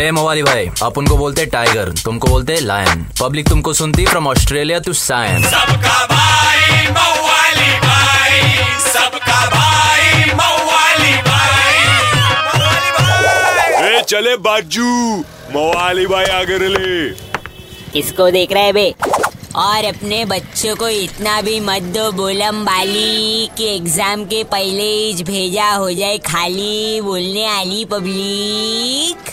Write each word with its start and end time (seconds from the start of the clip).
अरे 0.00 0.10
मोवाली 0.16 0.42
भाई 0.42 0.68
आप 0.82 0.98
उनको 0.98 1.16
बोलते 1.16 1.44
टाइगर 1.54 1.88
तुमको 2.04 2.28
बोलते 2.28 2.58
लायन 2.60 3.04
पब्लिक 3.20 3.48
तुमको 3.48 3.72
सुनती 3.80 4.04
फ्रॉम 4.06 4.26
ऑस्ट्रेलिया 4.28 4.78
टू 4.86 4.92
सायन 5.00 5.42
सबका 5.42 5.96
भाई 6.12 6.86
मोवाली 6.98 7.72
भाई 7.84 8.40
सबका 8.86 9.40
भाई 9.54 10.24
मोवाली 10.40 11.12
भाई. 11.28 11.84
मवाली 12.56 12.90
भाई 12.96 13.92
ए 13.92 14.00
चले 14.08 14.36
बाजू 14.48 14.86
मोवाली 15.56 16.06
भाई 16.14 16.24
आगे 16.40 16.58
ले 16.68 17.08
किसको 17.92 18.30
देख 18.38 18.52
रहे 18.52 18.72
बे? 18.72 18.88
और 19.56 19.84
अपने 19.84 20.24
बच्चों 20.24 20.74
को 20.76 20.88
इतना 20.88 21.40
भी 21.42 21.58
मत 21.60 21.82
दो, 21.94 22.10
बोलम 22.12 22.64
बाली 22.64 23.46
कि 23.56 23.64
एग्ज़ाम 23.66 24.24
के 24.24 24.42
पहले 24.44 24.84
ही 24.84 25.24
भेजा 25.24 25.70
हो 25.70 25.90
जाए, 25.92 26.18
खाली 26.18 27.00
बोलने 27.00 27.46
आली 27.48 27.84
पब्लिक 27.84 29.32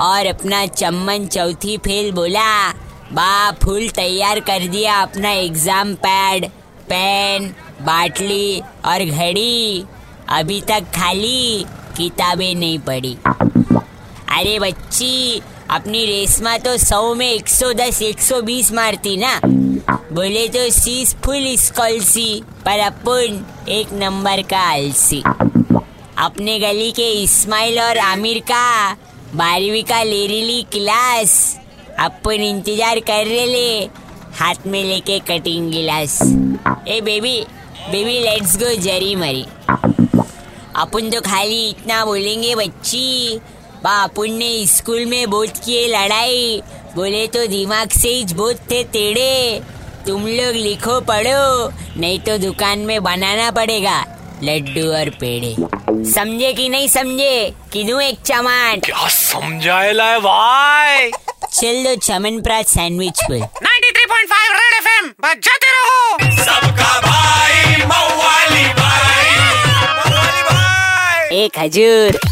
और 0.00 0.26
अपना 0.26 0.64
चम्मन 0.66 1.26
चौथी 1.26 1.76
फेल 1.78 2.12
बोला, 2.12 2.70
बा, 3.12 3.50
फुल 3.62 3.88
तैयार 3.88 4.40
कर 4.40 4.66
दिया 4.68 5.00
अपना 5.02 5.30
एग्ज़ाम 5.32 5.94
पैड 5.96 6.46
पेन 6.88 7.54
बाटली 7.82 8.60
और 8.84 9.04
घड़ी। 9.04 9.84
अभी 10.30 10.60
तक 10.60 10.84
खाली, 10.94 11.64
किताबें 11.96 12.54
नहीं 12.54 12.78
पढ़ी। 12.78 13.16
अरे 14.32 14.58
बच्ची 14.58 15.40
अपनी 15.72 16.04
रेशमा 16.06 16.56
तो 16.58 16.76
सौ 16.78 17.14
में 17.14 17.38
110 17.38 18.00
120 18.02 18.70
मारती 18.72 19.16
ना। 19.16 19.40
बोले 20.12 20.46
तो 20.48 20.68
शीश 20.70 21.14
फुल 21.24 21.46
स्कॉलसी 21.56 22.42
पर 22.64 22.78
अपन 22.78 23.44
एक 23.68 23.92
नंबर 23.92 24.42
का 24.42 24.58
आलसी 24.72 25.22
अपने 26.18 26.58
गली 26.58 26.90
के 26.92 27.08
इस्माइल 27.22 27.80
और 27.80 27.98
आमिर 27.98 28.38
का 28.50 28.92
बारहवीं 29.34 29.82
का 29.84 30.02
ले 30.02 30.10
लेरीली 30.10 30.62
क्लास 30.72 31.36
अपन 31.98 32.42
इंतज़ार 32.42 33.00
कर 33.00 33.24
रहे 33.26 33.46
ले, 33.46 33.84
हाथ 34.40 34.66
में 34.66 34.82
लेके 34.84 35.18
कटिंग 35.28 35.70
गिलास 35.72 36.20
ए 36.88 37.00
बेबी 37.00 37.38
बेबी 37.90 38.18
लेट्स 38.20 38.56
गो 38.56 38.74
जरी 38.82 39.14
मरी। 39.16 39.44
अपन 40.76 41.10
तो 41.10 41.20
खाली 41.20 41.68
इतना 41.68 42.04
बोलेंगे, 42.04 42.54
बच्ची। 42.54 43.40
बा 43.84 44.02
अपन 44.02 44.32
ने 44.32 44.66
स्कूल 44.66 45.04
में 45.06 45.30
बहुत 45.30 45.52
किए 45.64 45.86
लड़ाई। 45.88 46.62
बोले 46.94 47.26
तो 47.26 47.46
दिमाग 47.46 47.90
से 47.90 48.08
ही 48.08 48.24
बहुत 48.34 48.56
थे 48.70 48.82
टेढ़े। 48.84 49.62
तुम 50.06 50.26
लोग 50.26 50.54
लिखो 50.56 51.00
पढ़ो 51.00 51.68
नहीं 52.00 52.18
तो 52.18 52.36
दुकान 52.38 52.78
में 52.78 53.02
बनाना 53.02 53.50
पड़ेगा 53.50 53.98
लड्डू 54.42 54.86
और 54.92 55.10
पेड़े। 55.10 55.54
समझे 56.12 56.52
कि 56.52 56.68
नहीं 56.68 56.88
समझे? 56.88 57.52
कि 57.72 57.84
दूँ 57.84 58.00
एक 58.02 58.18
चमान। 58.26 58.80
क्या 58.80 59.08
समझाएला 59.08 60.04
है 60.04 60.18
भाई? 60.20 61.10
चल 61.52 61.84
दो 61.84 61.94
चमन 61.96 62.40
प्रात 62.40 62.66
सैंडविच 62.66 63.20
पे। 63.30 63.38
93.5 63.38 64.52
रेड 64.52 64.74
एफएम 64.76 65.08
बजाते 65.24 65.70
रहो। 65.72 66.18
सबका 66.44 67.00
भाई 67.00 67.76
मवाली 67.84 68.64
भाई। 68.80 69.36
मवाली 69.78 70.42
भाई 70.42 71.36
एक 71.36 71.58
हजूर 71.58 72.31